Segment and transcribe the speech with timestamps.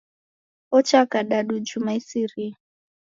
[0.71, 2.53] Ocha kadadu juma isirie.